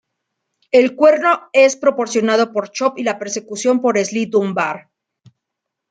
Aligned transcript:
El 0.71 0.95
cuerno 0.95 1.47
es 1.53 1.75
proporcionado 1.75 2.51
por 2.51 2.71
Chop 2.71 2.97
y 2.97 3.03
la 3.03 3.19
percusión 3.19 3.81
por 3.81 3.99
Sly 4.03 4.25
Dunbar. 4.25 4.89